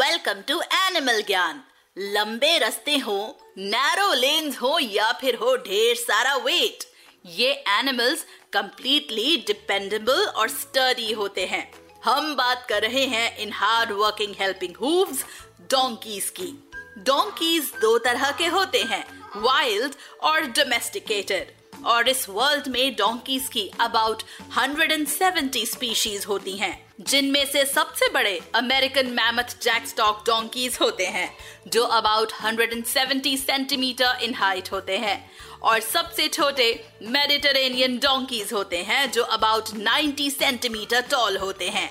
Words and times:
Welcome 0.00 0.40
to 0.48 0.60
animal 0.74 1.20
ज्ञान 1.22 1.60
लंबे 1.96 2.56
रास्ते 2.58 2.96
हो 2.98 3.16
नैरो 3.58 4.12
लेन्स 4.14 4.56
हो 4.58 4.78
या 4.78 5.10
फिर 5.12 5.34
हो 5.34 5.56
ढेर 5.56 5.96
सारा 5.96 6.34
वेट 6.36 6.84
ये 7.26 7.50
एनिमल्स 7.68 8.24
कंप्लीटली 8.52 9.36
डिपेंडेबल 9.46 10.24
और 10.24 10.48
स्टडी 10.48 11.12
होते 11.12 11.44
हैं। 11.46 11.62
हम 12.04 12.34
बात 12.36 12.64
कर 12.68 12.82
रहे 12.82 13.04
हैं 13.06 13.36
इन 13.36 13.52
hard 13.52 13.92
working 13.92 14.34
helping 14.40 14.76
hooves 14.76 15.24
donkeys 15.70 16.30
की। 16.30 16.50
डोंकीज 16.98 17.72
दो 17.80 17.96
तरह 17.98 18.30
के 18.38 18.46
होते 18.56 18.82
हैं 18.92 19.04
वाइल्ड 19.36 19.94
और 20.22 20.46
डोमेस्टिकेटेड 20.58 21.52
और 21.86 22.08
इस 22.08 22.28
वर्ल्ड 22.28 22.68
में 22.68 22.94
डोंकीज 22.94 23.48
की 23.48 23.70
अबाउट 23.80 24.22
170 24.58 25.66
स्पीशीज 25.66 26.24
होती 26.24 26.56
हैं, 26.56 26.86
जिनमें 27.00 27.44
से 27.46 27.64
सबसे 27.64 28.08
बड़े 28.08 28.40
अमेरिकन 28.54 29.06
मैमथ 29.06 29.56
जैकस्टॉक 29.62 30.22
डोंकीज 30.26 30.78
होते 30.80 31.06
हैं, 31.06 31.36
जो 31.68 31.84
अबाउट 31.84 32.32
170 32.32 33.36
सेंटीमीटर 33.36 34.18
इन 34.22 34.34
हाइट 34.34 34.72
होते 34.72 34.98
हैं, 34.98 35.30
और 35.62 35.80
सबसे 35.80 36.28
छोटे 36.28 36.84
मेडिटरेनियन 37.02 37.98
डोंकीज 37.98 38.52
होते 38.52 38.76
हैं, 38.76 39.10
जो 39.12 39.22
अबाउट 39.22 39.68
90 39.68 40.30
सेंटीमीटर 40.30 41.00
टॉल 41.00 41.36
होते 41.36 41.68
हैं। 41.68 41.90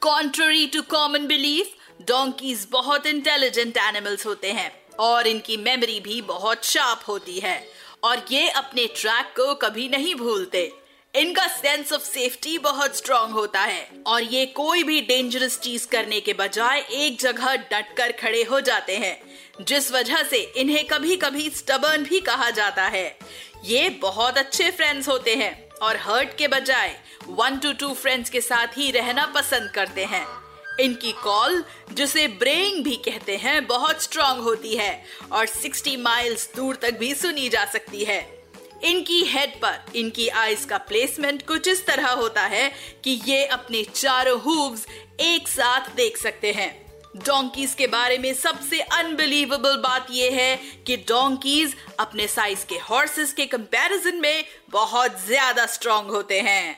Contrary 0.00 0.66
to 0.66 0.82
common 0.82 1.26
belief 1.26 1.74
donkeys 2.02 2.66
बहुत 2.70 3.06
इंटेलिजेंट 3.06 3.76
एनिमल्स 3.76 4.26
होते 4.26 4.52
हैं, 4.52 4.82
और 5.00 5.26
इनकी 5.26 5.56
मेमोरी 5.56 6.00
भी 6.00 6.22
बहुत 6.22 6.64
शार्प 6.64 7.00
होती 7.08 7.38
है। 7.38 7.78
और 8.04 8.24
ये 8.30 8.48
अपने 8.48 8.86
ट्रैक 8.86 9.26
को 9.36 9.54
कभी 9.54 9.88
नहीं 9.88 10.14
भूलते। 10.14 10.72
इनका 11.14 11.46
सेंस 11.46 11.92
ऑफ़ 11.92 12.02
सेफ्टी 12.02 12.58
बहुत 12.58 12.96
स्ट्रांग 12.96 13.32
होता 13.32 13.60
है। 13.60 13.88
और 14.06 14.22
ये 14.22 14.46
कोई 14.46 14.82
भी 14.82 15.00
डेंजरस 15.00 15.58
चीज़ 15.58 15.86
करने 15.88 16.20
के 16.20 16.32
बजाय 16.32 16.80
एक 16.80 17.20
जगह 17.20 17.56
डट 17.56 17.96
कर 17.96 18.12
खड़े 18.12 18.42
हो 18.42 18.60
जाते 18.60 18.96
हैं, 18.96 19.20
जिस 19.64 19.92
वजह 19.92 20.22
से 20.22 20.36
इन्हें 20.56 20.84
कभी 20.84 21.16
कभी 21.16 21.50
स्टबर्न 21.50 22.04
भी 22.04 22.20
कहा 22.20 22.50
जाता 22.50 22.84
है। 22.86 23.18
ये 23.64 23.88
बहुत 23.90 24.38
अच्छे 24.38 24.70
फ्रेंड्स 24.70 25.08
होते 25.08 25.34
हैं 25.34 25.68
और 25.82 25.96
हर्ट 25.96 26.36
के 26.36 26.48
बजाय 26.48 27.00
वन 27.26 27.58
टू 27.58 27.72
टू 27.72 27.94
फ्रेंड्स 27.94 28.30
के 28.30 28.40
साथ 28.40 28.66
ही 28.66 28.90
रहना 28.90 29.26
पसंद 29.26 29.70
करते 29.70 30.04
हैं। 30.04 30.26
इनकी 30.80 31.12
कॉल, 31.12 31.62
जिसे 31.92 32.26
ब्रेइंग 32.28 32.82
भी 32.84 32.96
कहते 33.04 33.36
हैं, 33.36 33.66
बहुत 33.66 34.02
स्ट्रांग 34.02 34.40
होती 34.40 34.76
है 34.76 35.04
और 35.32 35.46
60 35.46 35.96
माइल्स 35.96 36.48
दूर 36.56 36.76
तक 36.76 36.98
भी 36.98 37.14
सुनी 37.14 37.48
जा 37.48 37.64
सकती 37.64 38.04
है। 38.04 38.20
इनकी 38.84 39.22
हेड 39.24 39.54
पर, 39.60 39.78
इनकी 39.96 40.28
आईज 40.28 40.64
का 40.64 40.78
प्लेसमेंट 40.78 41.46
कुछ 41.46 41.68
इस 41.68 41.86
तरह 41.86 42.10
होता 42.10 42.42
है 42.42 42.70
कि 43.04 43.20
ये 43.26 43.44
अपने 43.46 43.82
चारों 43.84 44.38
हूव्स 44.40 44.86
एक 45.20 45.48
साथ 45.48 45.90
देख 45.96 46.16
सकते 46.16 46.52
हैं। 46.52 46.70
डोंकीज 47.16 47.74
के 47.74 47.86
बारे 47.86 48.18
में 48.18 48.32
सबसे 48.34 48.80
अनबिलीवेबल 48.80 49.76
बात 49.76 50.06
यह 50.10 50.34
है 50.34 50.56
कि 50.86 50.96
डोंकीज 51.08 51.74
अपने 52.00 52.26
साइज़ 52.28 52.64
के 52.66 52.78
हॉर्सेस 52.80 53.32
के 53.32 53.46
कंपैरिजन 53.46 54.20
में 54.20 54.44
बहुत 54.70 55.18
ज़्यादा 55.26 55.66
स्ट्रांग 55.66 56.10
होते 56.10 56.40
हैं। 56.40 56.76